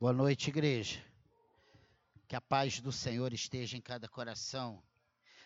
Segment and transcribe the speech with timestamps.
[0.00, 1.04] Boa noite, igreja.
[2.28, 4.80] Que a paz do Senhor esteja em cada coração.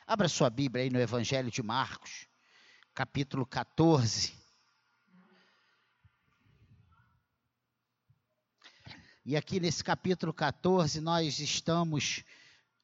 [0.07, 2.27] Abra sua Bíblia aí no Evangelho de Marcos,
[2.95, 4.35] capítulo 14.
[9.25, 12.23] E aqui nesse capítulo 14, nós estamos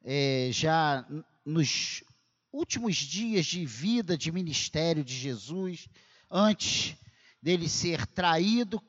[0.03, 1.07] é, já
[1.45, 2.03] nos
[2.51, 5.87] últimos dias de vida, de ministério de Jesus,
[6.31, 6.97] antes
[7.43, 8.83] dele ser traído,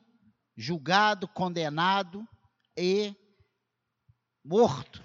[0.56, 2.26] julgado, condenado
[2.76, 3.14] e
[4.44, 5.04] morto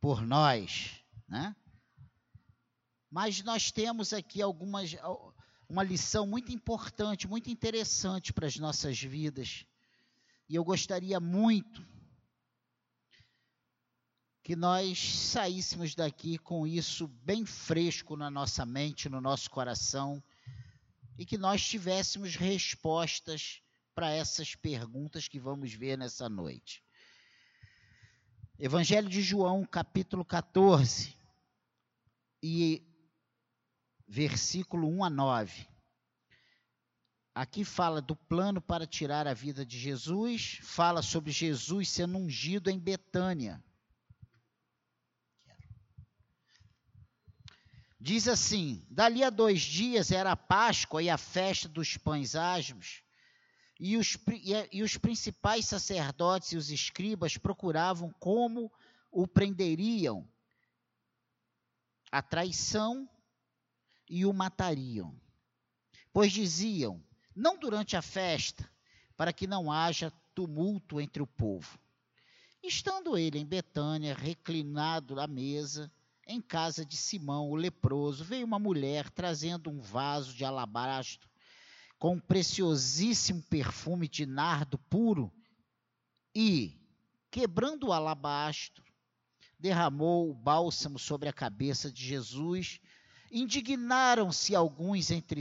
[0.00, 1.54] por nós, né?
[3.10, 4.94] Mas nós temos aqui algumas
[5.68, 9.66] uma lição muito importante, muito interessante para as nossas vidas.
[10.48, 11.86] E eu gostaria muito
[14.42, 20.22] que nós saíssemos daqui com isso bem fresco na nossa mente, no nosso coração,
[21.18, 23.60] e que nós tivéssemos respostas
[23.98, 26.84] para essas perguntas que vamos ver nessa noite.
[28.56, 31.18] Evangelho de João, capítulo 14,
[32.40, 32.86] e
[34.06, 35.68] versículo 1 a 9.
[37.34, 42.70] Aqui fala do plano para tirar a vida de Jesus, fala sobre Jesus sendo ungido
[42.70, 43.60] em Betânia.
[47.98, 53.07] Diz assim: Dali a dois dias era a Páscoa e a festa dos pães asmos.
[53.78, 54.18] E os,
[54.72, 58.72] e os principais sacerdotes e os escribas procuravam como
[59.10, 60.28] o prenderiam
[62.10, 63.08] a traição
[64.08, 65.14] e o matariam.
[66.12, 67.02] Pois diziam:
[67.34, 68.68] não durante a festa,
[69.16, 71.78] para que não haja tumulto entre o povo.
[72.62, 75.90] Estando ele em Betânia, reclinado à mesa,
[76.26, 81.28] em casa de Simão, o leproso, veio uma mulher trazendo um vaso de alabastro
[81.98, 85.32] com um preciosíssimo perfume de nardo puro
[86.34, 86.80] e,
[87.30, 88.84] quebrando o alabastro,
[89.58, 92.80] derramou o bálsamo sobre a cabeça de Jesus.
[93.32, 95.40] Indignaram-se alguns entre,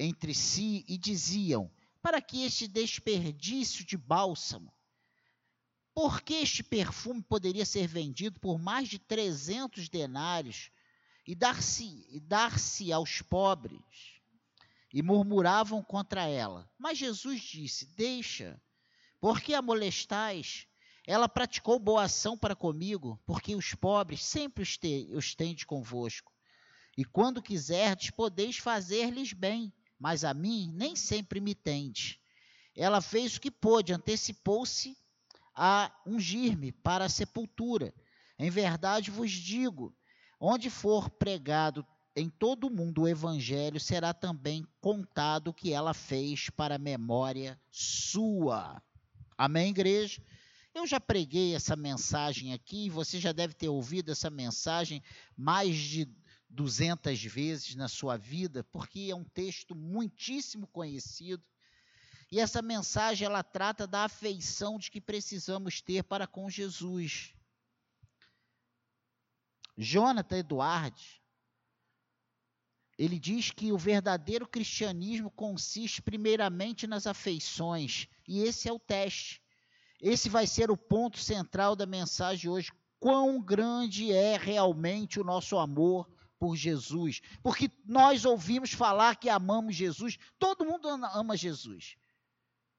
[0.00, 4.72] entre si e diziam: Para que este desperdício de bálsamo?
[5.94, 10.70] Porque este perfume poderia ser vendido por mais de 300 denários
[11.26, 12.52] e dar-se dar
[12.92, 14.13] aos pobres
[14.94, 16.70] e murmuravam contra ela.
[16.78, 18.62] Mas Jesus disse: Deixa,
[19.20, 20.68] porque a molestais?
[21.04, 26.32] Ela praticou boa ação para comigo, porque os pobres sempre os, te, os tendes convosco.
[26.96, 32.18] E quando quiserdes, podeis fazer-lhes bem, mas a mim nem sempre me tendes.
[32.74, 34.96] Ela fez o que pôde, antecipou-se
[35.54, 37.92] a ungir-me para a sepultura.
[38.38, 39.94] Em verdade vos digo:
[40.40, 41.84] onde for pregado
[42.16, 46.78] em todo o mundo o evangelho será também contado o que ela fez para a
[46.78, 48.80] memória sua.
[49.36, 50.22] Amém, igreja?
[50.72, 55.02] Eu já preguei essa mensagem aqui, você já deve ter ouvido essa mensagem
[55.36, 56.08] mais de
[56.50, 61.42] 200 vezes na sua vida, porque é um texto muitíssimo conhecido.
[62.30, 67.34] E essa mensagem ela trata da afeição de que precisamos ter para com Jesus.
[69.76, 71.20] Jonathan Eduardes,
[72.98, 79.42] ele diz que o verdadeiro cristianismo consiste primeiramente nas afeições, e esse é o teste.
[80.00, 82.72] Esse vai ser o ponto central da mensagem hoje.
[83.00, 87.20] Quão grande é realmente o nosso amor por Jesus?
[87.42, 91.96] Porque nós ouvimos falar que amamos Jesus, todo mundo ama Jesus.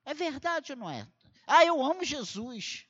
[0.06, 1.08] É verdade ou não é?
[1.48, 2.86] Ah, eu amo Jesus.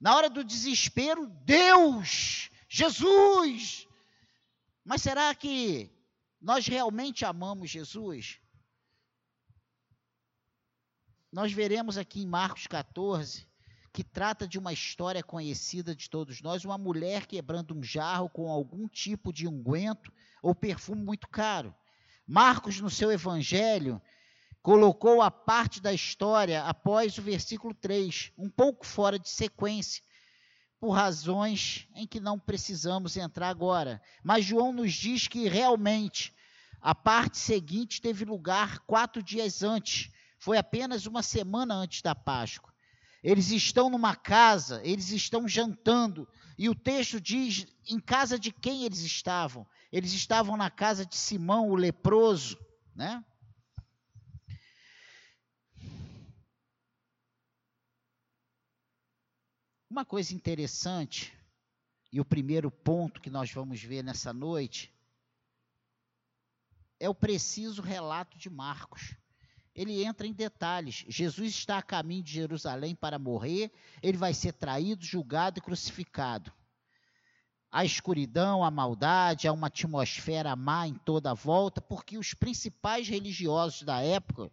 [0.00, 3.86] Na hora do desespero, Deus, Jesus.
[4.84, 5.93] Mas será que
[6.44, 8.38] nós realmente amamos Jesus?
[11.32, 13.48] Nós veremos aqui em Marcos 14
[13.90, 18.50] que trata de uma história conhecida de todos nós, uma mulher quebrando um jarro com
[18.50, 20.12] algum tipo de unguento
[20.42, 21.74] ou perfume muito caro.
[22.26, 24.02] Marcos, no seu evangelho,
[24.60, 30.02] colocou a parte da história após o versículo 3, um pouco fora de sequência,
[30.78, 34.02] por razões em que não precisamos entrar agora.
[34.22, 36.34] Mas João nos diz que realmente
[36.84, 42.74] a parte seguinte teve lugar quatro dias antes, foi apenas uma semana antes da Páscoa.
[43.22, 46.28] Eles estão numa casa, eles estão jantando,
[46.58, 49.66] e o texto diz em casa de quem eles estavam.
[49.90, 52.58] Eles estavam na casa de Simão, o leproso,
[52.94, 53.24] né?
[59.88, 61.32] Uma coisa interessante,
[62.12, 64.93] e o primeiro ponto que nós vamos ver nessa noite,
[67.04, 69.14] é o preciso relato de Marcos.
[69.74, 71.04] ele entra em detalhes.
[71.08, 73.72] Jesus está a caminho de Jerusalém para morrer,
[74.02, 76.52] ele vai ser traído, julgado e crucificado.
[77.70, 83.08] A escuridão, a maldade, há uma atmosfera má em toda a volta, porque os principais
[83.08, 84.50] religiosos da época,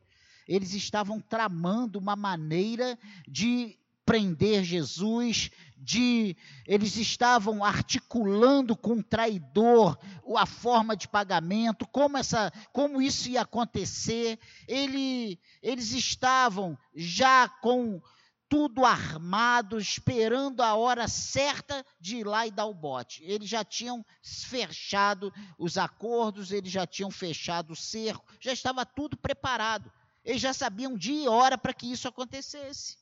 [0.48, 5.52] eles estavam tramando uma maneira de prender Jesus,
[5.82, 6.38] de
[6.68, 9.98] eles estavam articulando com o traidor
[10.38, 14.40] a forma de pagamento, como essa, como isso ia acontecer.
[14.68, 18.00] Ele, eles estavam já com
[18.48, 23.24] tudo armado, esperando a hora certa de ir lá e dar o bote.
[23.24, 29.16] Eles já tinham fechado os acordos, eles já tinham fechado o cerco, já estava tudo
[29.16, 29.92] preparado.
[30.24, 32.98] Eles já sabiam dia e hora para que isso acontecesse.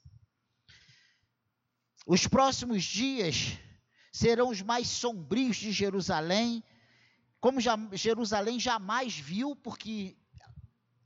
[2.11, 3.55] Os próximos dias
[4.11, 6.63] serão os mais sombrios de Jerusalém,
[7.39, 7.59] como
[7.93, 10.17] Jerusalém jamais viu, porque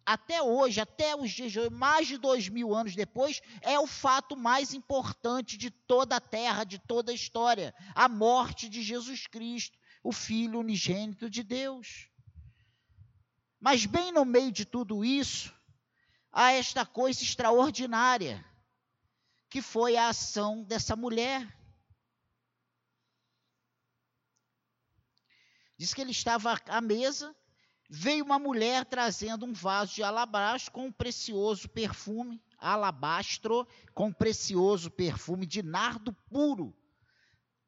[0.06, 4.74] até hoje, até os dias mais de dois mil anos depois, é o fato mais
[4.74, 10.14] importante de toda a terra, de toda a história: a morte de Jesus Cristo, o
[10.14, 12.08] Filho unigênito de Deus.
[13.60, 15.54] Mas, bem no meio de tudo isso,
[16.32, 18.53] há esta coisa extraordinária
[19.54, 21.48] que foi a ação dessa mulher.
[25.78, 27.36] Diz que ele estava à mesa,
[27.88, 34.12] veio uma mulher trazendo um vaso de alabastro com um precioso perfume, alabastro com um
[34.12, 36.76] precioso perfume de nardo puro.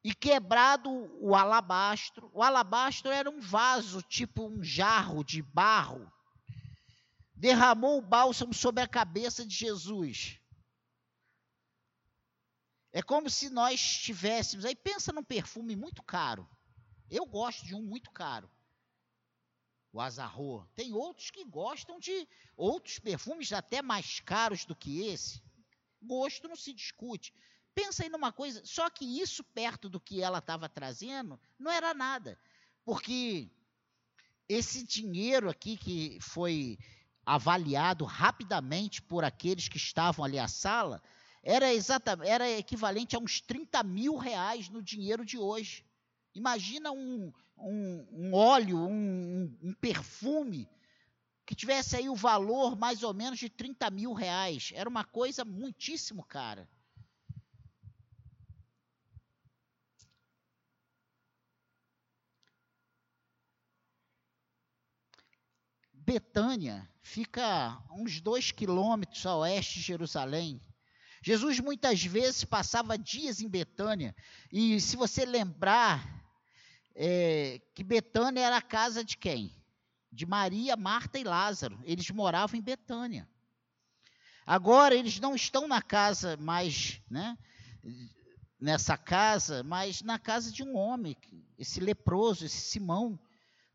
[0.02, 0.90] E quebrado
[1.20, 6.12] o alabastro, o alabastro era um vaso, tipo um jarro de barro.
[7.32, 10.40] Derramou o bálsamo sobre a cabeça de Jesus.
[12.96, 14.64] É como se nós tivéssemos.
[14.64, 16.48] Aí pensa num perfume muito caro.
[17.10, 18.50] Eu gosto de um muito caro.
[19.92, 20.66] O Azarro.
[20.74, 22.26] Tem outros que gostam de
[22.56, 25.42] outros perfumes até mais caros do que esse.
[26.00, 27.34] Gosto não se discute.
[27.74, 31.92] Pensa aí numa coisa, só que isso perto do que ela estava trazendo não era
[31.92, 32.40] nada.
[32.82, 33.50] Porque
[34.48, 36.78] esse dinheiro aqui que foi
[37.26, 41.02] avaliado rapidamente por aqueles que estavam ali à sala,
[41.46, 45.86] era exatamente, era equivalente a uns 30 mil reais no dinheiro de hoje.
[46.34, 50.68] Imagina um, um, um óleo, um, um, perfume
[51.46, 54.72] que tivesse aí o valor mais ou menos de 30 mil reais.
[54.74, 56.68] Era uma coisa muitíssimo cara.
[65.92, 70.60] Betânia fica uns dois quilômetros a oeste de Jerusalém.
[71.22, 74.14] Jesus muitas vezes passava dias em Betânia,
[74.52, 76.24] e se você lembrar
[76.94, 79.52] é, que Betânia era a casa de quem?
[80.10, 81.78] De Maria, Marta e Lázaro.
[81.84, 83.28] Eles moravam em Betânia.
[84.46, 87.36] Agora eles não estão na casa mais, né?
[88.58, 91.16] Nessa casa, mas na casa de um homem,
[91.58, 93.18] esse leproso, esse Simão.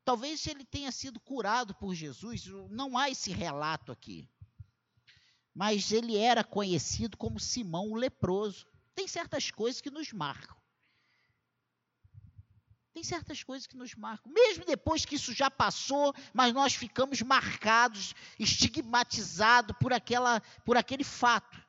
[0.04, 4.28] Talvez ele tenha sido curado por Jesus, não há esse relato aqui
[5.54, 8.66] mas ele era conhecido como Simão o leproso.
[8.96, 10.56] Tem certas coisas que nos marcam.
[12.94, 14.32] Tem certas coisas que nos marcam.
[14.32, 21.04] Mesmo depois que isso já passou, mas nós ficamos marcados, estigmatizados por, aquela, por aquele
[21.04, 21.62] fato.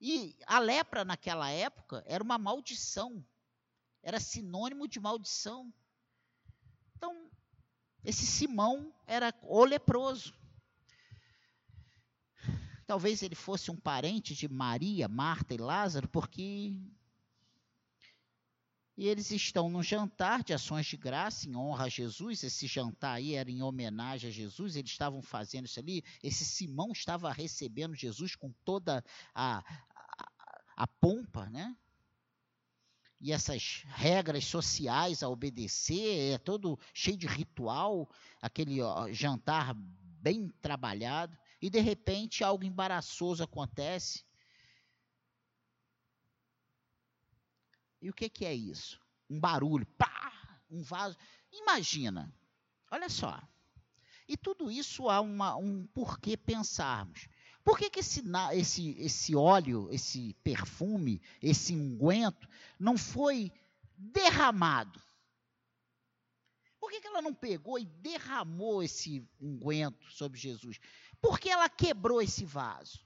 [0.00, 3.24] E a lepra naquela época era uma maldição.
[4.02, 5.72] Era sinônimo de maldição.
[6.96, 7.30] Então,
[8.04, 10.39] esse Simão era o leproso.
[12.90, 16.74] Talvez ele fosse um parente de Maria, Marta e Lázaro, porque
[18.96, 22.42] e eles estão num jantar de ações de graça em honra a Jesus.
[22.42, 24.74] Esse jantar aí era em homenagem a Jesus.
[24.74, 26.02] Eles estavam fazendo isso ali.
[26.20, 30.32] Esse Simão estava recebendo Jesus com toda a, a,
[30.78, 31.76] a pompa, né?
[33.20, 38.10] E essas regras sociais a obedecer, é todo cheio de ritual,
[38.42, 44.24] aquele ó, jantar bem trabalhado e de repente algo embaraçoso acontece.
[48.00, 49.00] E o que, que é isso?
[49.28, 50.32] Um barulho, pá,
[50.70, 51.16] um vaso.
[51.52, 52.34] Imagina,
[52.90, 53.40] olha só.
[54.26, 57.28] E tudo isso há uma, um porquê pensarmos.
[57.62, 62.48] Por que, que esse, esse, esse óleo, esse perfume, esse unguento
[62.78, 63.52] não foi
[63.96, 65.00] derramado?
[66.80, 70.80] Por que, que ela não pegou e derramou esse unguento sobre Jesus?
[71.20, 73.00] Por que ela quebrou esse vaso?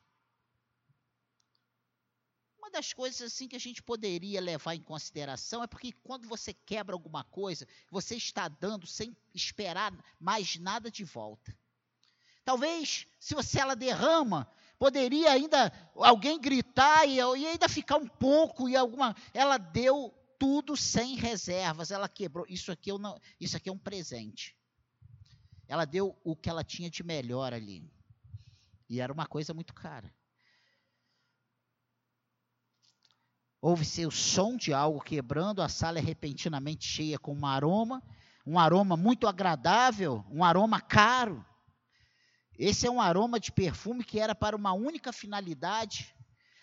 [2.59, 6.55] Uma das coisas assim que a gente poderia levar em consideração é porque quando você
[6.55, 11.57] quebra alguma coisa, você está dando sem esperar mais nada de volta.
[12.45, 18.69] Talvez, se você ela derrama, poderia ainda alguém gritar e, e ainda ficar um pouco
[18.69, 19.17] e alguma.
[19.33, 21.91] Ela deu tudo sem reservas.
[21.91, 22.45] Ela quebrou.
[22.49, 24.57] Isso aqui, não, isso aqui é um presente.
[25.67, 27.91] Ela deu o que ela tinha de melhor ali.
[28.89, 30.13] E era uma coisa muito cara.
[33.61, 38.03] Ouve-se o som de algo quebrando, a sala é repentinamente cheia com um aroma,
[38.47, 41.43] um aroma muito agradável, um aroma caro.
[42.59, 46.15] Esse é um aroma de perfume que era para uma única finalidade,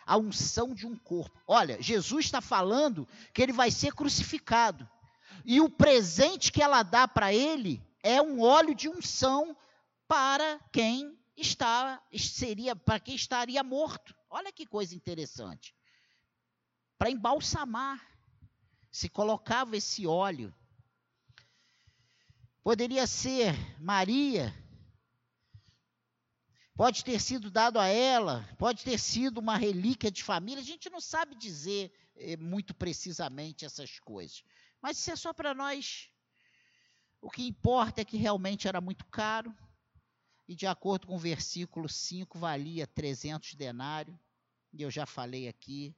[0.05, 1.41] a unção de um corpo.
[1.47, 4.87] Olha, Jesus está falando que ele vai ser crucificado.
[5.43, 9.57] E o presente que ela dá para ele é um óleo de unção
[10.07, 14.15] para quem está seria para quem estaria morto.
[14.29, 15.75] Olha que coisa interessante.
[16.97, 17.99] Para embalsamar,
[18.91, 20.53] se colocava esse óleo.
[22.63, 24.53] Poderia ser Maria,
[26.75, 30.89] pode ter sido dado a ela, pode ter sido uma relíquia de família, a gente
[30.89, 34.43] não sabe dizer eh, muito precisamente essas coisas.
[34.81, 36.09] Mas isso é só para nós.
[37.19, 39.55] O que importa é que realmente era muito caro,
[40.51, 44.19] e de acordo com o versículo 5, valia 300 denários,
[44.73, 45.95] e eu já falei aqui.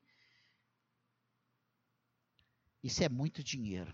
[2.84, 3.92] Isso é muito dinheiro.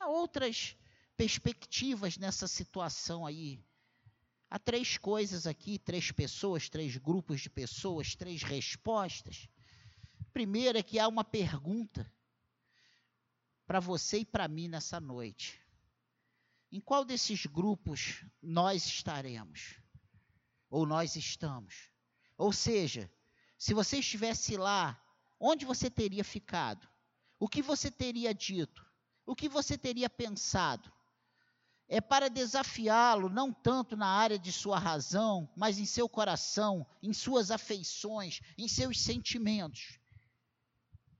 [0.00, 0.76] Há outras
[1.16, 3.62] perspectivas nessa situação aí
[4.50, 9.46] Há três coisas aqui, três pessoas, três grupos de pessoas, três respostas.
[10.32, 12.10] Primeiro é que há uma pergunta
[13.66, 15.60] para você e para mim nessa noite.
[16.70, 19.80] Em qual desses grupos nós estaremos?
[20.70, 21.90] Ou nós estamos?
[22.36, 23.10] Ou seja,
[23.56, 25.00] se você estivesse lá,
[25.40, 26.86] onde você teria ficado?
[27.38, 28.84] O que você teria dito?
[29.24, 30.92] O que você teria pensado?
[31.88, 37.14] é para desafiá-lo, não tanto na área de sua razão, mas em seu coração, em
[37.14, 39.98] suas afeições, em seus sentimentos.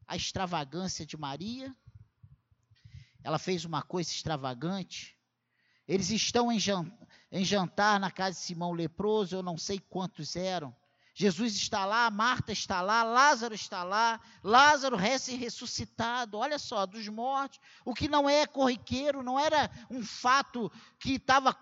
[0.07, 1.75] A extravagância de Maria,
[3.25, 5.18] ela fez uma coisa extravagante.
[5.89, 10.77] Eles estão em jantar na casa de Simão leproso, eu não sei quantos eram.
[11.15, 17.59] Jesus está lá, Marta está lá, Lázaro está lá, Lázaro recém-ressuscitado, olha só, dos mortos.
[17.85, 21.57] O que não é corriqueiro, não era um fato que estava.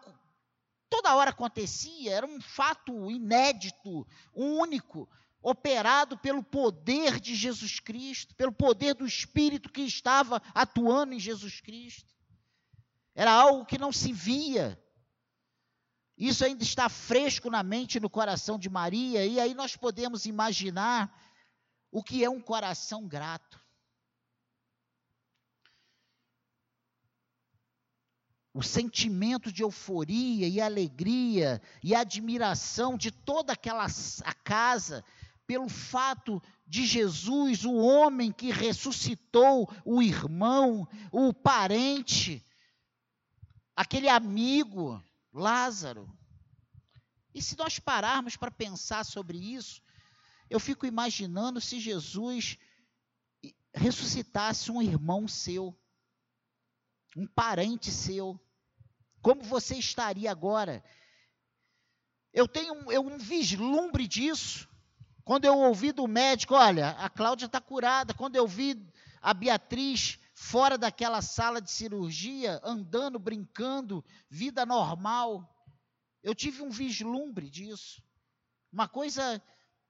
[0.91, 5.09] Toda hora acontecia, era um fato inédito, único,
[5.41, 11.61] operado pelo poder de Jesus Cristo, pelo poder do Espírito que estava atuando em Jesus
[11.61, 12.15] Cristo.
[13.17, 14.79] Era algo que não se via,
[16.19, 20.27] isso ainda está fresco na mente e no coração de Maria, e aí nós podemos
[20.27, 21.13] imaginar
[21.91, 23.59] o que é um coração grato.
[28.53, 33.87] O sentimento de euforia e alegria e admiração de toda aquela
[34.45, 35.03] casa
[35.47, 42.45] pelo fato de Jesus, o homem que ressuscitou o irmão, o parente,
[43.77, 45.03] aquele amigo,
[45.33, 46.11] Lázaro.
[47.35, 49.83] E se nós pararmos para pensar sobre isso,
[50.49, 52.57] eu fico imaginando se Jesus
[53.75, 55.79] ressuscitasse um irmão seu,
[57.15, 58.41] um parente seu,
[59.27, 60.85] como você estaria agora?
[62.33, 64.69] Eu tenho um, eu, um vislumbre disso.
[65.25, 68.15] Quando eu ouvi do médico, olha, a Cláudia está curada.
[68.15, 68.81] Quando eu vi
[69.21, 75.51] a Beatriz fora daquela sala de cirurgia, andando, brincando, vida normal.
[76.23, 78.03] Eu tive um vislumbre disso.
[78.71, 79.43] Uma coisa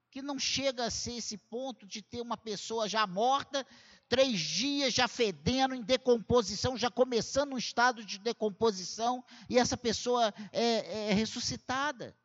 [0.09, 3.67] que não chega a ser esse ponto de ter uma pessoa já morta,
[4.09, 10.33] três dias já fedendo, em decomposição, já começando um estado de decomposição, e essa pessoa
[10.53, 12.17] é, é ressuscitada.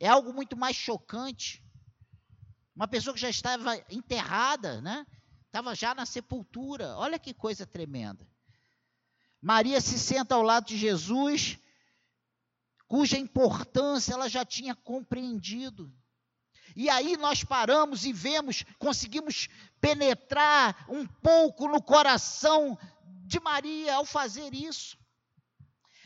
[0.00, 1.64] É algo muito mais chocante.
[2.74, 5.06] Uma pessoa que já estava enterrada, né?
[5.52, 6.96] Estava já na sepultura.
[6.96, 8.26] Olha que coisa tremenda.
[9.38, 11.58] Maria se senta ao lado de Jesus,
[12.88, 15.92] cuja importância ela já tinha compreendido.
[16.74, 22.78] E aí nós paramos e vemos, conseguimos penetrar um pouco no coração
[23.26, 24.96] de Maria ao fazer isso.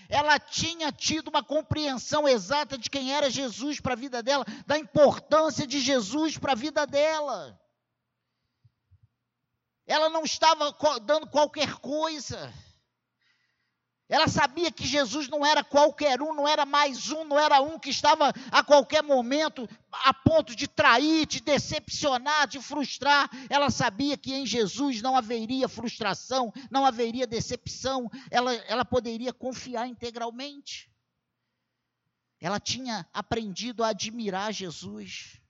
[0.08, 4.76] Ela tinha tido uma compreensão exata de quem era Jesus para a vida dela, da
[4.76, 7.56] importância de Jesus para a vida dela.
[9.86, 12.52] Ela não estava dando qualquer coisa.
[14.08, 17.76] Ela sabia que Jesus não era qualquer um, não era mais um, não era um
[17.76, 23.28] que estava a qualquer momento a ponto de trair, de decepcionar, de frustrar.
[23.50, 28.08] Ela sabia que em Jesus não haveria frustração, não haveria decepção.
[28.30, 30.88] Ela, ela poderia confiar integralmente.
[32.40, 35.40] Ela tinha aprendido a admirar Jesus.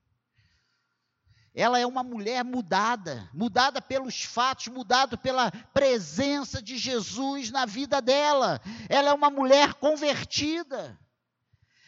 [1.57, 8.03] Ela é uma mulher mudada, mudada pelos fatos, mudada pela presença de Jesus na vida
[8.03, 8.61] dela.
[8.91, 11.01] Ela é uma mulher convertida.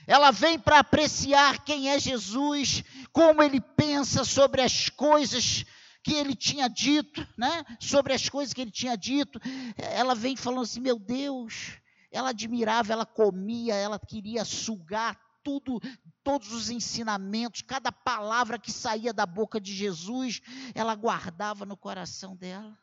[0.06, 2.82] Ela vem para apreciar quem é Jesus,
[3.12, 5.66] como ele pensa sobre as coisas
[6.02, 7.62] que ele tinha dito, né?
[7.78, 9.38] Sobre as coisas que ele tinha dito.
[9.76, 11.72] Ela vem falando assim: "Meu Deus,
[12.10, 15.80] ela admirava, ela comia, ela queria sugar tudo,
[16.22, 20.40] todos os ensinamentos, cada palavra que saía da boca de Jesus,
[20.74, 22.78] ela guardava no coração dela.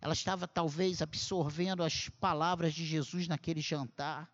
[0.00, 4.30] Ela estava talvez absorvendo as palavras de Jesus naquele jantar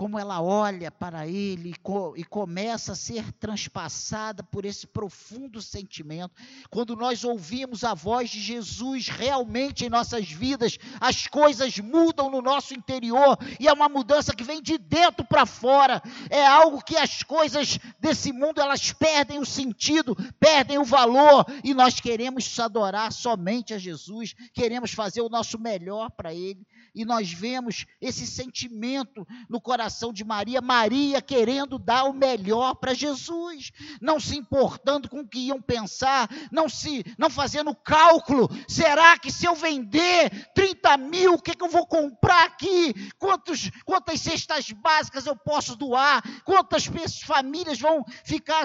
[0.00, 1.74] como ela olha para ele
[2.16, 6.34] e, começa a ser transpassada por esse profundo sentimento.
[6.70, 12.40] Quando nós ouvimos a voz de Jesus realmente em nossas vidas, as coisas mudam no
[12.40, 16.00] nosso interior e é uma mudança que vem de dentro para fora.
[16.30, 21.74] É algo que as coisas desse mundo elas perdem o sentido, perdem o valor e
[21.74, 27.30] nós queremos adorar somente a Jesus, queremos fazer o nosso melhor para ele e nós
[27.30, 34.20] vemos esse sentimento no coração de Maria, Maria querendo dar o melhor para Jesus, não
[34.20, 39.46] se importando com o que iam pensar, não se, não fazendo cálculo, será que se
[39.46, 42.94] eu vender 30 mil, o que, que eu vou comprar aqui?
[43.18, 46.22] Quantos, quantas cestas básicas eu posso doar?
[46.44, 46.88] Quantas
[47.24, 48.64] famílias vão ficar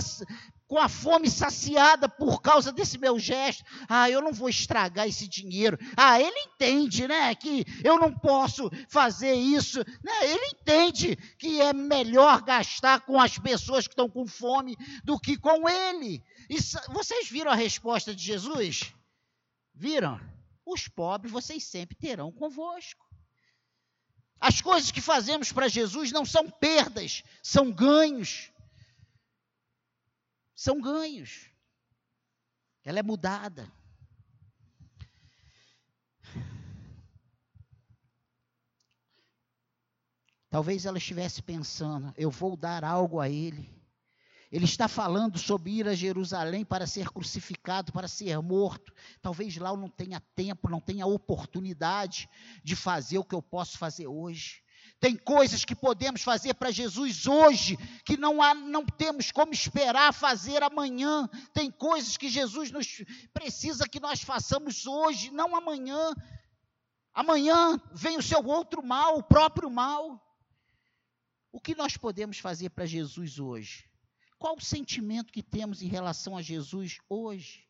[0.68, 3.64] com a fome saciada por causa desse meu gesto.
[3.88, 5.78] Ah, eu não vou estragar esse dinheiro.
[5.96, 9.80] Ah, ele entende, né, que eu não posso fazer isso.
[10.04, 10.14] Né?
[10.24, 15.38] Ele entende que é melhor gastar com as pessoas que estão com fome do que
[15.38, 16.24] com ele.
[16.50, 16.58] E
[16.90, 18.94] vocês viram a resposta de Jesus?
[19.74, 20.20] Viram?
[20.66, 23.06] Os pobres vocês sempre terão convosco.
[24.40, 28.52] As coisas que fazemos para Jesus não são perdas, são ganhos
[30.56, 31.52] são ganhos.
[32.84, 33.70] Ela é mudada.
[40.50, 43.76] Talvez ela estivesse pensando: eu vou dar algo a ele.
[44.52, 48.94] Ele está falando sobre ir a Jerusalém para ser crucificado, para ser morto.
[49.22, 52.30] Talvez lá eu não tenha tempo, não tenha oportunidade
[52.64, 54.64] de fazer o que eu posso fazer hoje.
[55.00, 60.14] Tem coisas que podemos fazer para Jesus hoje que não, há, não temos como esperar
[60.14, 61.30] fazer amanhã.
[61.54, 63.04] Tem coisas que Jesus nos
[63.34, 66.14] precisa que nós façamos hoje, não amanhã.
[67.14, 70.22] Amanhã vem o seu outro mal, o próprio mal.
[71.52, 73.90] O que nós podemos fazer para Jesus hoje?
[74.38, 77.65] Qual o sentimento que temos em relação a Jesus hoje?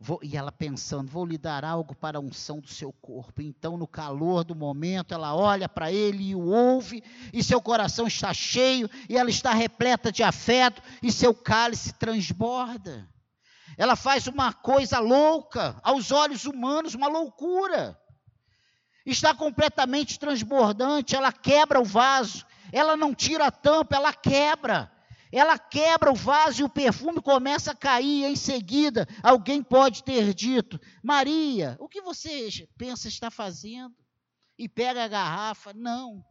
[0.00, 3.42] Vou, e ela pensando, vou lhe dar algo para a unção do seu corpo.
[3.42, 8.06] Então, no calor do momento, ela olha para ele e o ouve, e seu coração
[8.06, 13.08] está cheio, e ela está repleta de afeto, e seu cálice transborda.
[13.76, 18.00] Ela faz uma coisa louca, aos olhos humanos, uma loucura.
[19.04, 24.92] Está completamente transbordante, ela quebra o vaso, ela não tira a tampa, ela quebra.
[25.30, 28.24] Ela quebra o vaso e o perfume começa a cair.
[28.24, 33.94] Em seguida, alguém pode ter dito: Maria, o que você pensa estar fazendo?
[34.58, 35.72] E pega a garrafa.
[35.72, 36.24] Não.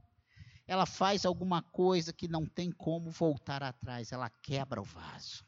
[0.68, 4.12] Ela faz alguma coisa que não tem como voltar atrás.
[4.12, 5.46] Ela quebra o vaso.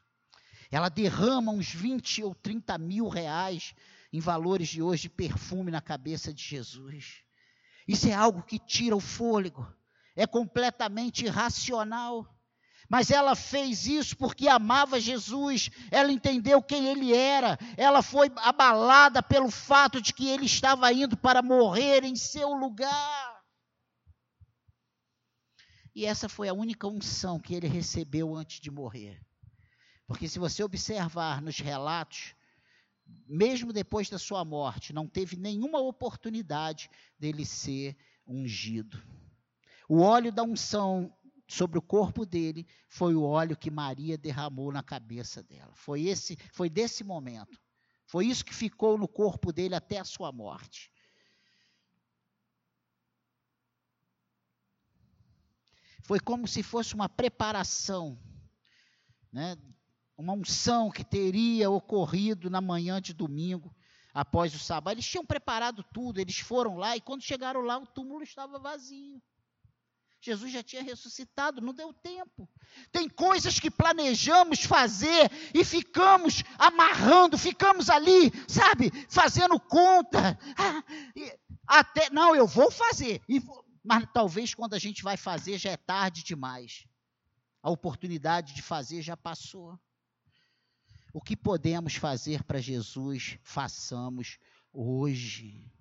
[0.72, 3.74] Ela derrama uns 20 ou 30 mil reais
[4.14, 7.24] em valores de hoje de perfume na cabeça de Jesus.
[7.88, 9.68] Isso é algo que tira o fôlego.
[10.16, 12.26] É completamente irracional.
[12.90, 19.22] Mas ela fez isso porque amava Jesus, ela entendeu quem ele era, ela foi abalada
[19.22, 23.40] pelo fato de que ele estava indo para morrer em seu lugar.
[25.94, 29.22] E essa foi a única unção que ele recebeu antes de morrer.
[30.08, 32.34] Porque se você observar nos relatos,
[33.28, 39.00] mesmo depois da sua morte, não teve nenhuma oportunidade dele ser ungido.
[39.88, 41.14] O óleo da unção
[41.50, 45.74] sobre o corpo dele foi o óleo que Maria derramou na cabeça dela.
[45.74, 47.60] Foi esse, foi desse momento.
[48.06, 50.92] Foi isso que ficou no corpo dele até a sua morte.
[56.04, 58.18] Foi como se fosse uma preparação,
[59.32, 59.58] né?
[60.18, 63.76] uma unção que teria ocorrido na manhã de domingo,
[64.14, 64.94] após o sábado.
[64.94, 69.22] Eles tinham preparado tudo, eles foram lá e quando chegaram lá o túmulo estava vazio.
[70.22, 72.50] Jesus já tinha ressuscitado, não deu tempo.
[72.92, 80.38] Tem coisas que planejamos fazer e ficamos amarrando, ficamos ali, sabe, fazendo conta.
[80.58, 80.84] Ah,
[81.66, 83.22] até, não, eu vou fazer.
[83.84, 86.86] Mas talvez quando a gente vai fazer já é tarde demais.
[87.62, 89.80] A oportunidade de fazer já passou.
[91.14, 94.38] O que podemos fazer para Jesus, façamos
[94.72, 95.72] hoje.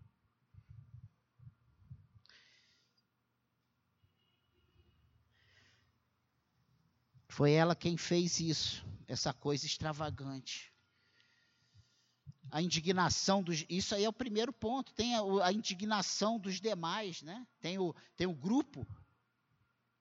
[7.38, 10.72] Foi ela quem fez isso, essa coisa extravagante.
[12.50, 13.64] A indignação dos.
[13.68, 14.92] Isso aí é o primeiro ponto.
[14.92, 17.46] Tem a, a indignação dos demais, né?
[17.60, 18.84] Tem o, tem o grupo.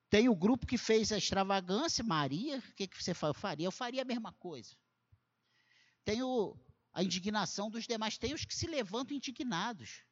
[0.09, 2.57] Tem o grupo que fez a extravagância, Maria.
[2.57, 3.67] O que, que você faria?
[3.67, 4.75] Eu faria a mesma coisa.
[6.03, 6.57] Tem o,
[6.91, 8.17] a indignação dos demais.
[8.17, 10.06] Tem os que se levantam indignados.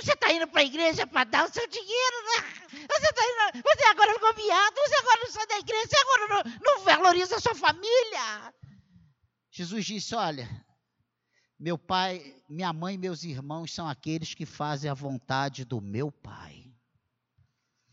[0.00, 2.68] Você está indo para a igreja para dar o seu dinheiro, né?
[2.70, 6.28] Você está indo, você agora ficou viado, você agora não sai da igreja, você agora
[6.28, 8.54] não, não valoriza a sua família.
[9.50, 10.48] Jesus disse: Olha,
[11.58, 16.12] meu pai, minha mãe e meus irmãos são aqueles que fazem a vontade do meu
[16.12, 16.72] pai.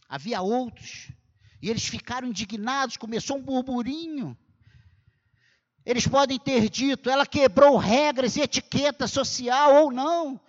[0.08, 1.12] Havia outros,
[1.60, 4.38] e eles ficaram indignados, começou um burburinho.
[5.84, 10.40] Eles podem ter dito, ela quebrou regras e etiqueta social ou não.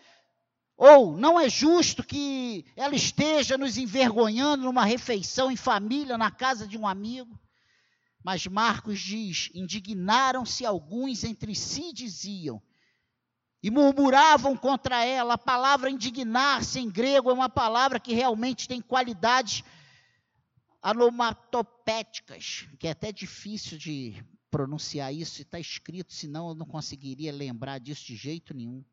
[0.77, 6.67] Ou não é justo que ela esteja nos envergonhando numa refeição em família, na casa
[6.67, 7.39] de um amigo.
[8.23, 12.61] Mas Marcos diz: indignaram-se alguns entre si, diziam,
[13.63, 15.35] e murmuravam contra ela.
[15.35, 19.65] A palavra indignar-se em grego é uma palavra que realmente tem qualidades
[20.83, 27.79] anomatopéticas, que é até difícil de pronunciar isso, está escrito, senão eu não conseguiria lembrar
[27.79, 28.85] disso de jeito nenhum.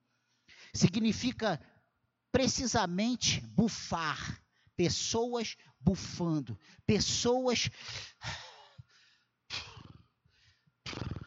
[0.73, 1.61] Significa
[2.33, 4.43] precisamente bufar.
[4.75, 6.59] Pessoas bufando.
[6.83, 7.69] Pessoas.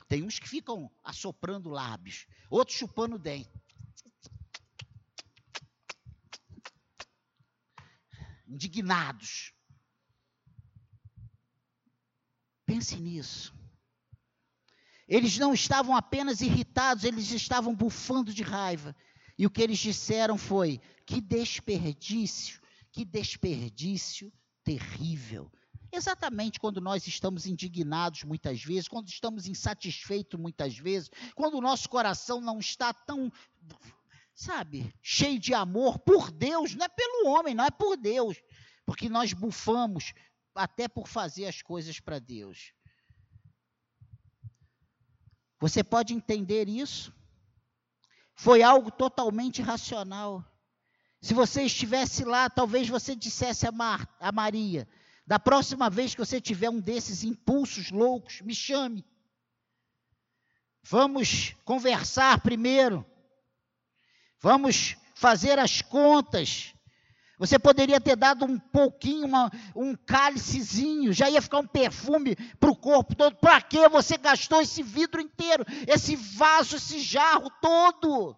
[0.08, 3.48] Tem uns que ficam assoprando lábios, outros chupando dente.
[8.48, 9.52] Indignados.
[12.64, 13.54] Pense nisso.
[15.06, 18.94] Eles não estavam apenas irritados, eles estavam bufando de raiva.
[19.38, 24.33] E o que eles disseram foi: que desperdício, que desperdício
[24.64, 25.51] terrível.
[25.92, 31.88] Exatamente quando nós estamos indignados muitas vezes, quando estamos insatisfeitos muitas vezes, quando o nosso
[31.88, 33.33] coração não está tão,
[34.35, 38.42] sabe, cheio de amor por Deus, não é pelo homem, não é por Deus,
[38.85, 40.12] porque nós bufamos
[40.55, 42.72] até por fazer as coisas para Deus.
[45.61, 47.14] Você pode entender isso?
[48.37, 50.44] Foi algo totalmente racional.
[51.22, 54.87] Se você estivesse lá, talvez você dissesse a, Mar, a Maria:
[55.27, 59.05] da próxima vez que você tiver um desses impulsos loucos, me chame.
[60.83, 63.05] Vamos conversar primeiro.
[64.38, 66.75] Vamos fazer as contas.
[67.38, 72.70] Você poderia ter dado um pouquinho, uma, um cálicezinho, já ia ficar um perfume para
[72.70, 73.37] o corpo todo.
[73.37, 78.37] Para que você gastou esse vidro inteiro, esse vaso, esse jarro todo?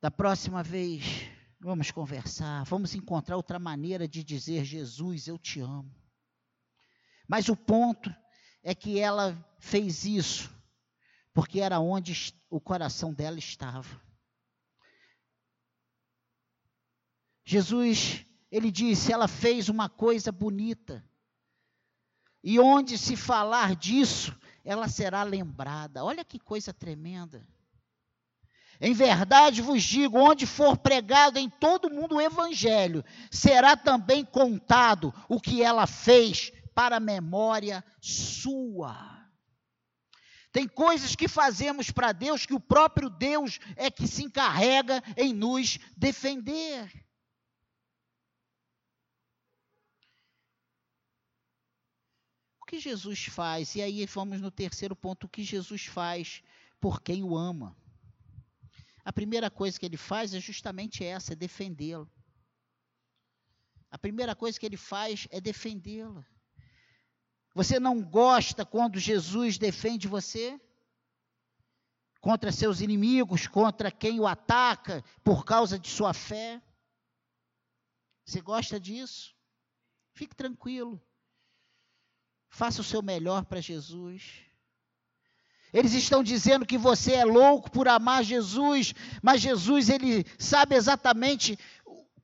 [0.00, 1.28] Da próxima vez,
[1.60, 5.94] vamos conversar, vamos encontrar outra maneira de dizer: Jesus, eu te amo.
[7.28, 8.10] Mas o ponto
[8.62, 10.50] é que ela fez isso
[11.32, 14.00] porque era onde o coração dela estava.
[17.50, 21.04] Jesus, ele disse, ela fez uma coisa bonita.
[22.44, 26.04] E onde se falar disso, ela será lembrada.
[26.04, 27.44] Olha que coisa tremenda.
[28.80, 35.12] Em verdade vos digo: onde for pregado em todo mundo o evangelho, será também contado
[35.28, 39.26] o que ela fez para a memória sua.
[40.52, 45.34] Tem coisas que fazemos para Deus que o próprio Deus é que se encarrega em
[45.34, 47.09] nos defender.
[52.70, 53.74] Que Jesus faz?
[53.74, 56.40] E aí vamos no terceiro ponto: o que Jesus faz
[56.80, 57.76] por quem o ama?
[59.04, 62.08] a primeira coisa que ele faz é justamente essa, é defendê-lo.
[63.90, 66.24] A primeira coisa que ele faz é defendê-lo.
[67.52, 70.60] Você não gosta quando Jesus defende você?
[72.20, 76.62] Contra seus inimigos, contra quem o ataca por causa de sua fé?
[78.24, 79.34] Você gosta disso?
[80.12, 81.02] Fique tranquilo.
[82.50, 84.22] Faça o seu melhor para Jesus.
[85.72, 91.56] Eles estão dizendo que você é louco por amar Jesus, mas Jesus ele sabe exatamente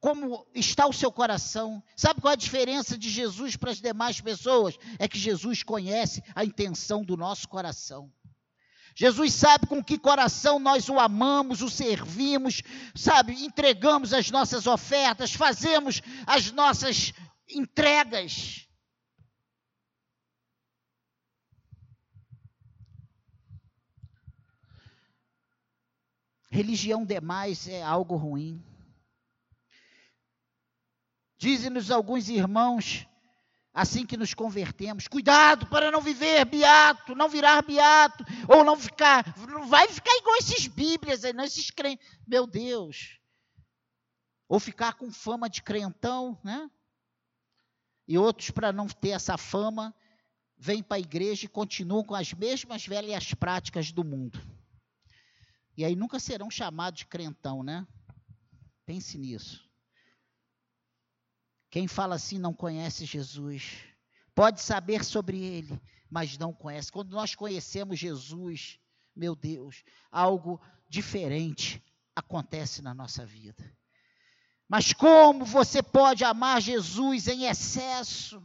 [0.00, 1.82] como está o seu coração.
[1.96, 4.76] Sabe qual é a diferença de Jesus para as demais pessoas?
[4.98, 8.12] É que Jesus conhece a intenção do nosso coração.
[8.96, 12.62] Jesus sabe com que coração nós o amamos, o servimos,
[12.94, 17.12] sabe, entregamos as nossas ofertas, fazemos as nossas
[17.48, 18.65] entregas.
[26.56, 28.64] Religião demais é algo ruim.
[31.36, 33.06] Dizem-nos alguns irmãos,
[33.74, 39.36] assim que nos convertemos, cuidado para não viver beato, não virar beato, ou não ficar,
[39.46, 43.20] não vai ficar igual esses bíblias, não esses crentes, meu Deus.
[44.48, 46.70] Ou ficar com fama de crentão, né?
[48.08, 49.94] E outros, para não ter essa fama,
[50.56, 54.55] vêm para a igreja e continuam com as mesmas velhas práticas do mundo.
[55.76, 57.86] E aí nunca serão chamados de crentão, né?
[58.86, 59.68] Pense nisso.
[61.70, 63.84] Quem fala assim não conhece Jesus.
[64.34, 66.90] Pode saber sobre ele, mas não conhece.
[66.90, 68.78] Quando nós conhecemos Jesus,
[69.14, 71.82] meu Deus, algo diferente
[72.14, 73.62] acontece na nossa vida.
[74.68, 78.42] Mas como você pode amar Jesus em excesso?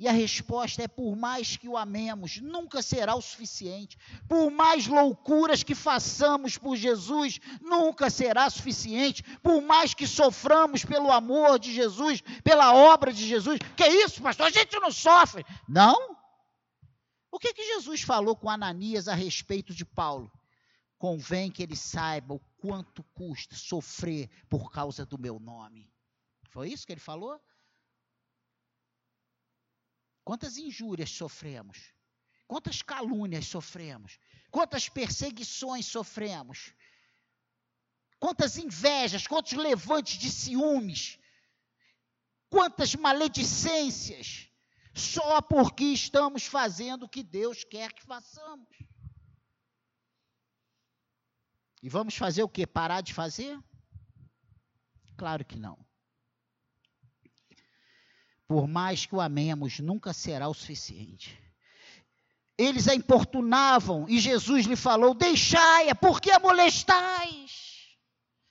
[0.00, 3.98] E a resposta é: por mais que o amemos, nunca será o suficiente.
[4.26, 9.22] Por mais loucuras que façamos por Jesus, nunca será suficiente.
[9.40, 13.58] Por mais que soframos pelo amor de Jesus, pela obra de Jesus.
[13.76, 14.46] Que isso, pastor?
[14.46, 15.44] A gente não sofre.
[15.68, 16.16] Não?
[17.30, 20.32] O que, que Jesus falou com Ananias a respeito de Paulo?
[20.96, 25.92] Convém que ele saiba o quanto custa sofrer por causa do meu nome.
[26.48, 27.38] Foi isso que ele falou?
[30.30, 31.92] Quantas injúrias sofremos?
[32.46, 34.16] Quantas calúnias sofremos?
[34.48, 36.72] Quantas perseguições sofremos?
[38.16, 41.18] Quantas invejas, quantos levantes de ciúmes?
[42.48, 44.48] Quantas maledicências?
[44.94, 48.68] Só porque estamos fazendo o que Deus quer que façamos.
[51.82, 52.64] E vamos fazer o que?
[52.68, 53.58] Parar de fazer?
[55.16, 55.89] Claro que não
[58.50, 61.40] por mais que o amemos, nunca será o suficiente.
[62.58, 67.86] Eles a importunavam e Jesus lhe falou: Deixai-a, porque a molestais?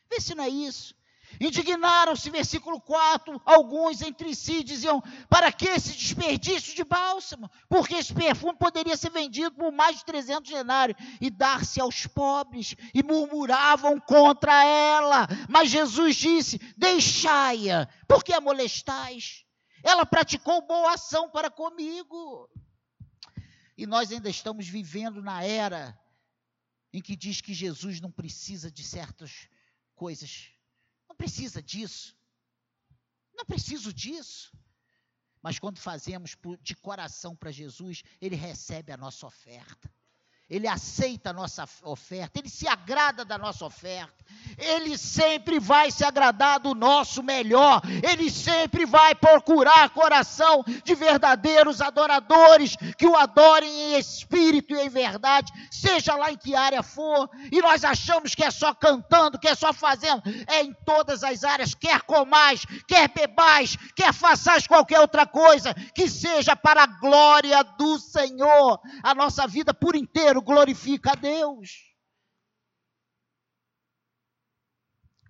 [0.10, 0.96] Vê se não é isso.
[1.38, 7.52] Indignaram-se, versículo 4, alguns entre si diziam: Para que esse desperdício de bálsamo?
[7.68, 12.74] Porque esse perfume poderia ser vendido por mais de 300 denários e dar-se aos pobres,
[12.94, 15.28] e murmuravam contra ela.
[15.50, 19.44] Mas Jesus disse: Deixai-a, porque a molestais?
[19.84, 22.50] Ela praticou boa ação para comigo.
[23.78, 25.98] E nós ainda estamos vivendo na era
[26.92, 29.48] em que diz que Jesus não precisa de certas
[29.96, 30.52] coisas.
[31.08, 32.18] Não precisa disso.
[33.34, 34.52] Não preciso disso.
[35.42, 39.90] Mas quando fazemos de coração para Jesus, Ele recebe a nossa oferta.
[40.50, 44.12] Ele aceita a nossa oferta, ele se agrada da nossa oferta,
[44.58, 51.82] ele sempre vai se agradar do nosso melhor, ele sempre vai procurar coração de verdadeiros
[51.82, 57.30] adoradores que o adorem em espírito e em verdade, seja lá em que área for,
[57.52, 61.44] e nós achamos que é só cantando, que é só fazendo, é em todas as
[61.44, 67.64] áreas, quer comais, quer bebais, quer façais qualquer outra coisa, que seja para a glória
[67.78, 71.94] do Senhor, a nossa vida por inteiro glorifica a Deus.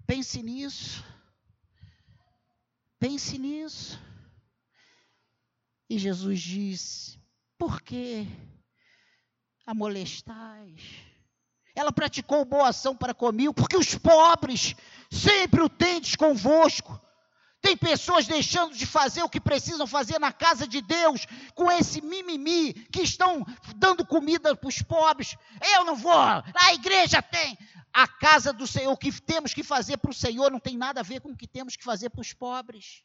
[0.05, 1.03] Pense nisso.
[2.99, 3.99] Pense nisso.
[5.89, 7.19] E Jesus disse:
[7.57, 8.25] Por que
[9.65, 10.81] a molestais?
[11.75, 14.75] Ela praticou boa ação para comigo, porque os pobres
[15.11, 16.99] sempre o tendes convosco
[17.61, 22.01] tem pessoas deixando de fazer o que precisam fazer na casa de Deus, com esse
[22.01, 23.45] mimimi, que estão
[23.75, 25.35] dando comida para os pobres.
[25.75, 27.57] Eu não vou, a igreja tem.
[27.91, 30.99] A casa do Senhor, o que temos que fazer para o Senhor não tem nada
[30.99, 33.03] a ver com o que temos que fazer para os pobres.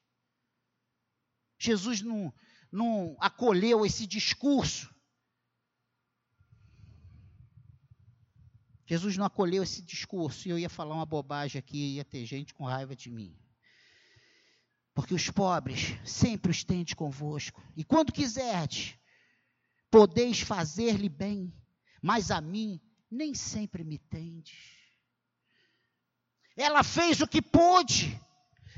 [1.59, 2.33] Jesus não,
[2.71, 4.95] não acolheu esse discurso.
[8.87, 12.53] Jesus não acolheu esse discurso e eu ia falar uma bobagem aqui, ia ter gente
[12.53, 13.35] com raiva de mim.
[14.94, 17.61] Porque os pobres sempre os tendes convosco.
[17.76, 18.96] E quando quiserdes,
[19.90, 21.52] podeis fazer-lhe bem,
[22.00, 22.80] mas a mim
[23.11, 24.57] nem sempre me tendes.
[26.57, 28.20] Ela fez o que pôde.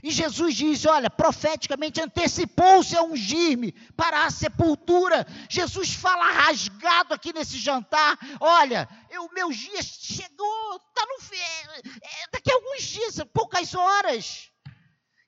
[0.03, 5.27] E Jesus diz: olha, profeticamente antecipou-se a ungir-me para a sepultura.
[5.51, 12.51] Jesus fala rasgado aqui nesse jantar: olha, o meu dia chegou, está no é, daqui
[12.51, 14.51] a alguns dias, poucas horas.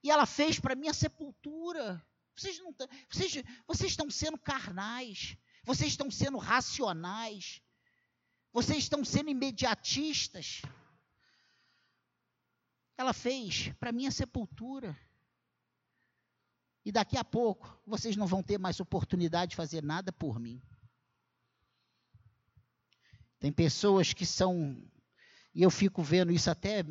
[0.02, 2.04] E ela fez para mim a sepultura.
[2.36, 2.74] Vocês, não,
[3.10, 7.60] vocês, vocês estão sendo carnais, vocês estão sendo racionais,
[8.52, 10.62] vocês estão sendo imediatistas.
[12.96, 14.96] Ela fez para minha sepultura.
[16.84, 20.62] E daqui a pouco vocês não vão ter mais oportunidade de fazer nada por mim.
[23.38, 24.82] Tem pessoas que são,
[25.54, 26.84] e eu fico vendo isso até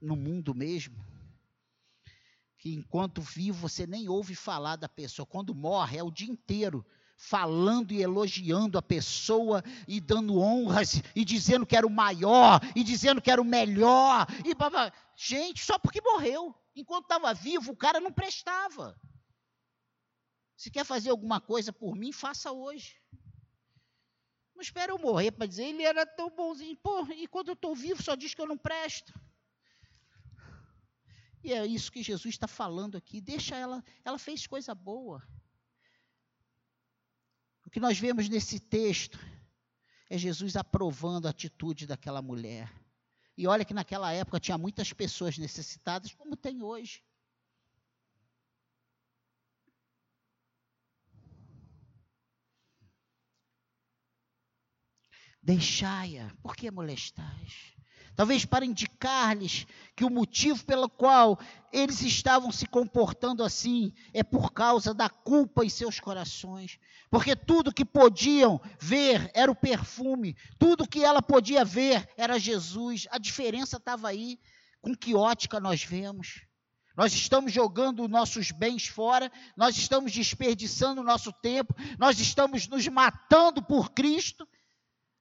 [0.00, 1.04] no mundo mesmo,
[2.60, 6.84] que enquanto vivo você nem ouve falar da pessoa, quando morre é o dia inteiro
[7.16, 12.84] falando e elogiando a pessoa e dando honras e dizendo que era o maior e
[12.84, 14.54] dizendo que era o melhor e
[15.16, 16.54] gente, só porque morreu.
[16.76, 18.94] Enquanto estava vivo, o cara não prestava.
[20.54, 22.94] Se quer fazer alguma coisa por mim, faça hoje.
[24.54, 26.76] Não espera eu morrer para dizer, ele era tão bonzinho.
[26.76, 29.18] Pô, e quando eu estou vivo, só diz que eu não presto.
[31.42, 33.20] E é isso que Jesus está falando aqui.
[33.20, 35.22] Deixa ela, ela fez coisa boa.
[37.66, 39.18] O que nós vemos nesse texto
[40.08, 42.70] é Jesus aprovando a atitude daquela mulher.
[43.36, 47.02] E olha que naquela época tinha muitas pessoas necessitadas, como tem hoje.
[55.42, 57.79] Deixai-a, por que molestais?
[58.16, 61.38] Talvez para indicar-lhes que o motivo pelo qual
[61.72, 66.78] eles estavam se comportando assim é por causa da culpa em seus corações.
[67.10, 73.06] Porque tudo que podiam ver era o perfume, tudo que ela podia ver era Jesus.
[73.10, 74.38] A diferença estava aí.
[74.80, 76.42] Com que ótica nós vemos?
[76.96, 83.62] Nós estamos jogando nossos bens fora, nós estamos desperdiçando nosso tempo, nós estamos nos matando
[83.62, 84.46] por Cristo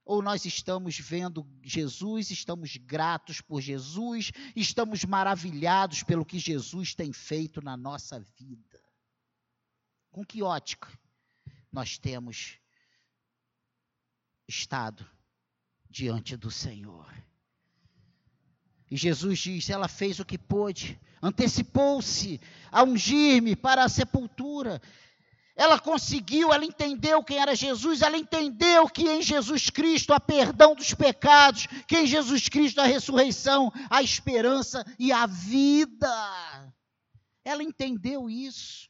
[0.10, 7.14] ou nós estamos vendo Jesus, estamos gratos por Jesus, estamos maravilhados pelo que Jesus tem
[7.14, 8.84] feito na nossa vida?
[10.10, 10.90] Com que ótica
[11.72, 12.58] nós temos
[14.48, 15.08] estado
[15.88, 17.08] diante do Senhor?
[18.90, 22.42] E Jesus diz: ela fez o que pôde, antecipou-se
[22.72, 24.82] a ungir-me para a sepultura.
[25.60, 30.74] Ela conseguiu, ela entendeu quem era Jesus, ela entendeu que em Jesus Cristo há perdão
[30.74, 36.74] dos pecados, que em Jesus Cristo há ressurreição, a esperança e a vida.
[37.44, 38.88] Ela entendeu isso.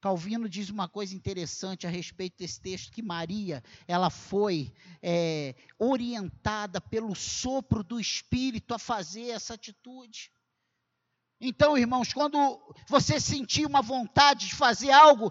[0.00, 6.80] Calvino diz uma coisa interessante a respeito desse texto, que Maria, ela foi é, orientada
[6.80, 10.30] pelo sopro do Espírito a fazer essa atitude.
[11.40, 15.30] Então, irmãos, quando você sentir uma vontade de fazer algo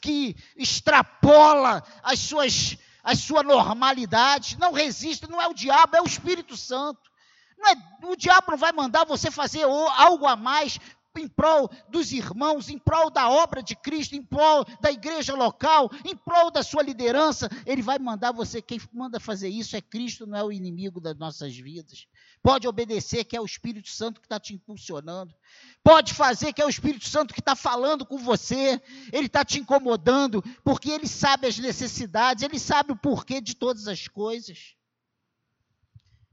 [0.00, 6.06] que extrapola as suas, a sua normalidade, não resista, não é o diabo, é o
[6.06, 7.10] Espírito Santo.
[7.58, 10.78] Não é, o diabo não vai mandar você fazer algo a mais
[11.18, 15.90] em prol dos irmãos, em prol da obra de Cristo, em prol da igreja local,
[16.04, 17.48] em prol da sua liderança.
[17.66, 21.16] Ele vai mandar você, quem manda fazer isso é Cristo, não é o inimigo das
[21.16, 22.06] nossas vidas.
[22.42, 25.34] Pode obedecer, que é o Espírito Santo que está te impulsionando.
[25.82, 28.80] Pode fazer, que é o Espírito Santo que está falando com você.
[29.12, 33.88] Ele está te incomodando, porque ele sabe as necessidades, ele sabe o porquê de todas
[33.88, 34.74] as coisas.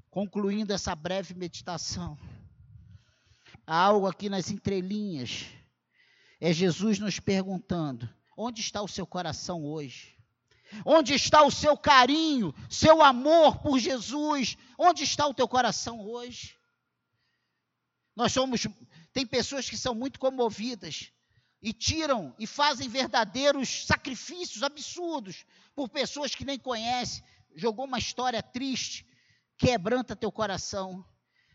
[0.09, 2.17] Concluindo essa breve meditação,
[3.71, 5.45] há algo aqui nas entrelinhas.
[6.41, 10.17] É Jesus nos perguntando: onde está o seu coração hoje?
[10.85, 14.57] Onde está o seu carinho, seu amor por Jesus?
[14.77, 16.57] Onde está o teu coração hoje?
[18.15, 18.67] Nós somos,
[19.13, 21.11] tem pessoas que são muito comovidas
[21.61, 27.23] e tiram e fazem verdadeiros sacrifícios absurdos por pessoas que nem conhecem.
[27.55, 29.05] Jogou uma história triste,
[29.57, 31.05] quebranta teu coração,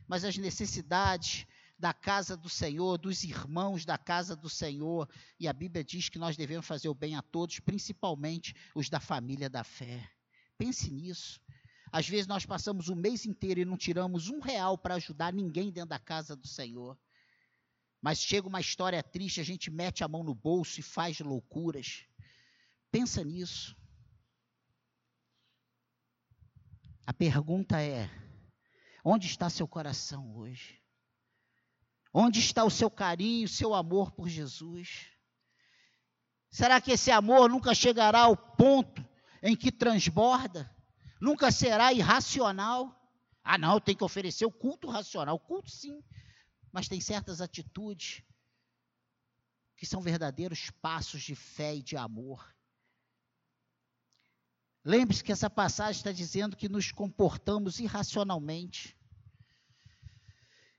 [0.06, 1.46] mas as necessidades,
[1.78, 5.08] da casa do Senhor, dos irmãos da casa do Senhor.
[5.38, 9.00] E a Bíblia diz que nós devemos fazer o bem a todos, principalmente os da
[9.00, 10.10] família da fé.
[10.56, 11.40] Pense nisso.
[11.92, 15.70] Às vezes nós passamos o mês inteiro e não tiramos um real para ajudar ninguém
[15.70, 16.98] dentro da casa do Senhor.
[18.00, 22.06] Mas chega uma história triste, a gente mete a mão no bolso e faz loucuras.
[22.90, 23.76] Pensa nisso.
[27.06, 28.10] A pergunta é:
[29.04, 30.85] onde está seu coração hoje?
[32.18, 35.08] Onde está o seu carinho, o seu amor por Jesus?
[36.48, 39.06] Será que esse amor nunca chegará ao ponto
[39.42, 40.74] em que transborda?
[41.20, 42.98] Nunca será irracional?
[43.44, 45.36] Ah, não, tem que oferecer o culto racional.
[45.36, 46.02] O culto, sim,
[46.72, 48.22] mas tem certas atitudes
[49.76, 52.50] que são verdadeiros passos de fé e de amor.
[54.82, 58.96] Lembre-se que essa passagem está dizendo que nos comportamos irracionalmente.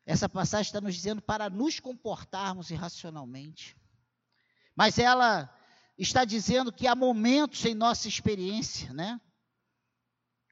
[0.08, 3.76] Essa passagem está nos dizendo para nos comportarmos irracionalmente.
[4.74, 5.54] Mas ela
[5.98, 9.20] está dizendo que há momentos em nossa experiência, né?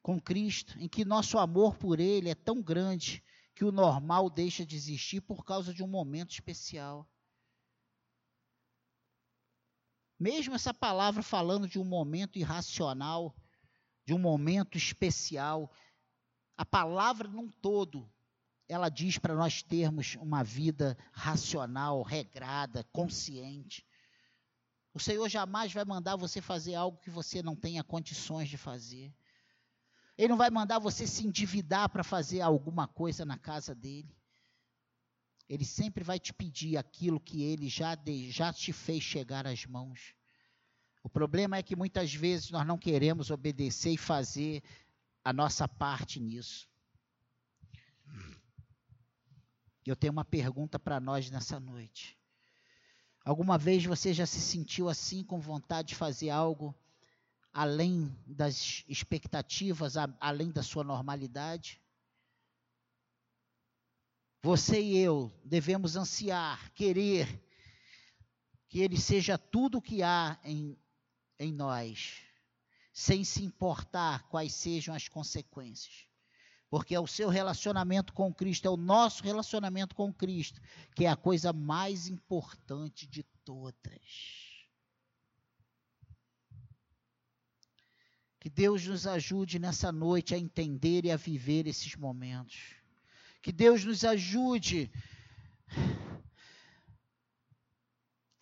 [0.01, 3.23] Com Cristo, em que nosso amor por Ele é tão grande
[3.55, 7.09] que o normal deixa de existir por causa de um momento especial.
[10.19, 13.33] Mesmo essa palavra falando de um momento irracional,
[14.05, 15.71] de um momento especial,
[16.57, 18.13] a palavra num todo
[18.67, 23.85] ela diz para nós termos uma vida racional, regrada, consciente.
[24.93, 29.13] O Senhor jamais vai mandar você fazer algo que você não tenha condições de fazer.
[30.17, 34.15] Ele não vai mandar você se endividar para fazer alguma coisa na casa dele.
[35.47, 39.65] Ele sempre vai te pedir aquilo que ele já, de, já te fez chegar às
[39.65, 40.15] mãos.
[41.03, 44.63] O problema é que muitas vezes nós não queremos obedecer e fazer
[45.23, 46.67] a nossa parte nisso.
[49.85, 52.17] Eu tenho uma pergunta para nós nessa noite.
[53.23, 56.75] Alguma vez você já se sentiu assim com vontade de fazer algo
[57.53, 61.79] além das expectativas, além da sua normalidade?
[64.41, 67.43] Você e eu devemos ansiar, querer
[68.67, 70.77] que Ele seja tudo o que há em,
[71.39, 72.21] em nós,
[72.91, 76.07] sem se importar quais sejam as consequências
[76.75, 80.59] porque é o seu relacionamento com Cristo, é o nosso relacionamento com Cristo,
[80.93, 84.65] que é a coisa mais importante de todas.
[88.41, 92.75] Que Deus nos ajude nessa noite a entender e a viver esses momentos.
[93.41, 94.91] Que Deus nos ajude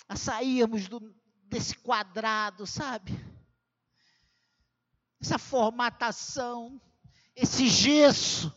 [0.10, 3.12] a sairmos do, desse quadrado, sabe?
[5.22, 6.82] Essa formatação
[7.36, 8.54] esse gesso.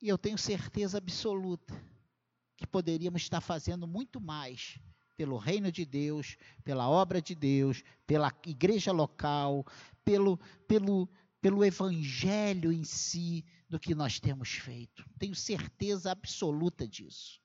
[0.00, 1.80] E eu tenho certeza absoluta
[2.56, 4.78] que poderíamos estar fazendo muito mais
[5.16, 9.64] pelo reino de Deus, pela obra de Deus, pela igreja local,
[10.04, 11.08] pelo, pelo,
[11.40, 15.04] pelo evangelho em si, do que nós temos feito.
[15.18, 17.41] Tenho certeza absoluta disso.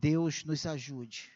[0.00, 1.32] Deus nos ajude.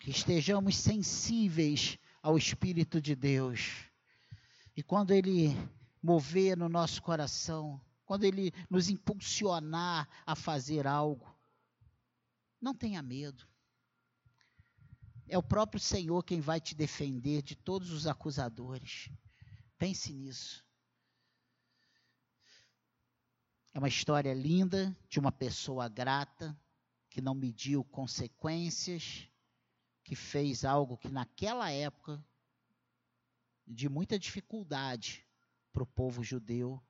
[0.00, 3.90] Que estejamos sensíveis ao Espírito de Deus.
[4.74, 5.54] E quando Ele
[6.02, 11.34] mover no nosso coração, quando Ele nos impulsionar a fazer algo,
[12.60, 13.46] não tenha medo.
[15.28, 19.10] É o próprio Senhor quem vai te defender de todos os acusadores.
[19.76, 20.65] Pense nisso.
[23.76, 26.58] É uma história linda de uma pessoa grata
[27.10, 29.28] que não mediu consequências,
[30.02, 32.24] que fez algo que naquela época
[33.66, 35.26] de muita dificuldade
[35.74, 36.82] para o povo judeu,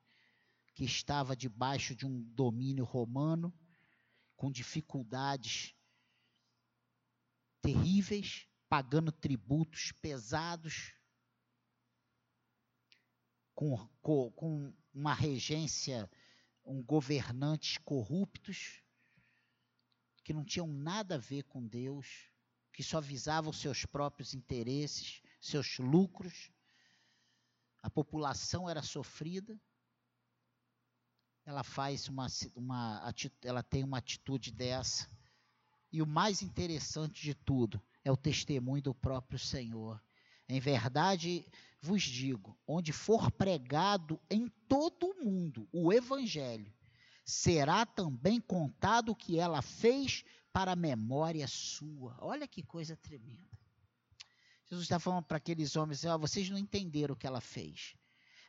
[0.73, 3.53] que estava debaixo de um domínio romano,
[4.37, 5.75] com dificuldades
[7.61, 10.93] terríveis, pagando tributos pesados,
[13.53, 16.09] com, com, uma regência
[16.67, 18.83] um governantes corruptos
[20.23, 22.29] que não tinham nada a ver com Deus,
[22.73, 26.51] que só visavam seus próprios interesses, seus lucros.
[27.81, 29.57] A população era sofrida.
[31.45, 35.09] Ela faz uma, uma ela tem uma atitude dessa.
[35.89, 40.03] E o mais interessante de tudo é o testemunho do próprio Senhor.
[40.49, 41.45] Em verdade,
[41.81, 46.73] vos digo: onde for pregado em todo o mundo o evangelho,
[47.25, 50.23] será também contado o que ela fez
[50.53, 52.17] para a memória sua.
[52.19, 53.57] Olha que coisa tremenda.
[54.65, 57.95] Jesus está falando para aqueles homens: oh, vocês não entenderam o que ela fez,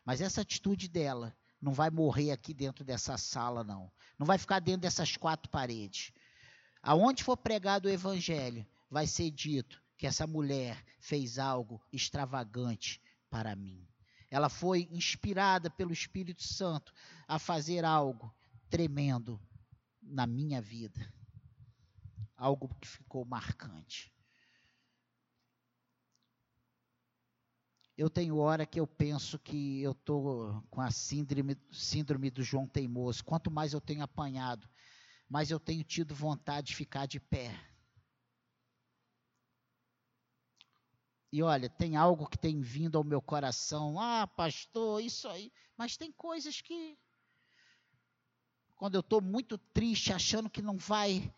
[0.04, 3.90] mas essa atitude dela não vai morrer aqui dentro dessa sala, não.
[4.16, 6.12] Não vai ficar dentro dessas quatro paredes.
[6.80, 13.56] Aonde for pregado o evangelho, vai ser dito que essa mulher fez algo extravagante para
[13.56, 13.84] mim.
[14.30, 16.94] Ela foi inspirada pelo Espírito Santo
[17.26, 18.32] a fazer algo
[18.70, 19.40] tremendo
[20.00, 21.12] na minha vida.
[22.36, 24.12] Algo que ficou marcante.
[27.96, 32.68] Eu tenho hora que eu penso que eu estou com a síndrome, síndrome do João
[32.68, 33.24] Teimoso.
[33.24, 34.68] Quanto mais eu tenho apanhado,
[35.28, 37.52] mais eu tenho tido vontade de ficar de pé.
[41.30, 44.00] E olha, tem algo que tem vindo ao meu coração.
[44.00, 45.52] Ah, pastor, isso aí.
[45.76, 46.96] Mas tem coisas que.
[48.76, 51.32] Quando eu estou muito triste, achando que não vai.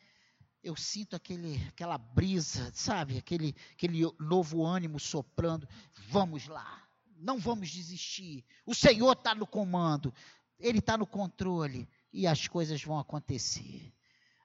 [0.63, 3.19] Eu sinto aquele, aquela brisa, sabe?
[3.19, 5.67] Aquele, aquele novo ânimo soprando.
[6.09, 6.87] Vamos lá.
[7.17, 8.45] Não vamos desistir.
[8.65, 10.15] O Senhor está no comando.
[10.59, 11.89] Ele está no controle.
[12.13, 13.93] E as coisas vão acontecer.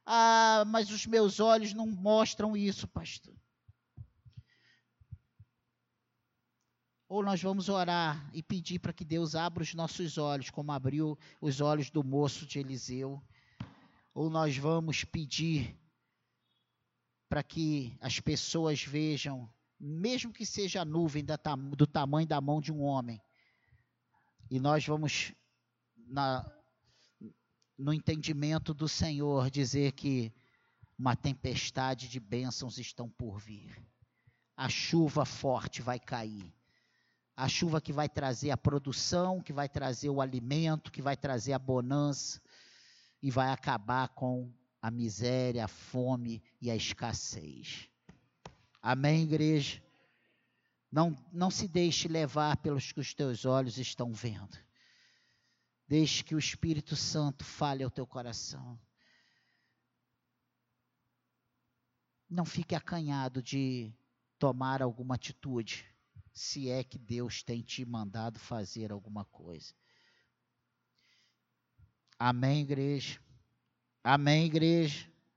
[0.06, 3.36] Ah, mas os meus olhos não mostram isso, pastor.
[7.08, 11.18] Ou nós vamos orar e pedir para que Deus abra os nossos olhos, como abriu
[11.40, 13.22] os olhos do moço de Eliseu.
[14.14, 15.78] Ou nós vamos pedir
[17.30, 19.48] para que as pessoas vejam,
[19.80, 21.24] mesmo que seja a nuvem
[21.78, 23.22] do tamanho da mão de um homem,
[24.50, 25.34] e nós vamos,
[25.96, 26.50] na,
[27.78, 30.34] no entendimento do Senhor, dizer que
[30.98, 33.76] uma tempestade de bênçãos estão por vir.
[34.56, 36.54] A chuva forte vai cair
[37.36, 41.52] a chuva que vai trazer a produção, que vai trazer o alimento, que vai trazer
[41.52, 42.42] a bonança
[43.22, 47.90] e vai acabar com a miséria, a fome e a escassez.
[48.82, 49.84] Amém, igreja?
[50.90, 54.58] Não, não se deixe levar pelos que os teus olhos estão vendo.
[55.88, 58.80] Deixe que o Espírito Santo fale ao teu coração.
[62.30, 63.94] Não fique acanhado de
[64.40, 65.95] tomar alguma atitude
[66.36, 69.74] se é que Deus tem te mandado fazer alguma coisa.
[72.20, 73.20] Amém, igreja?
[74.04, 75.10] Amém, igreja?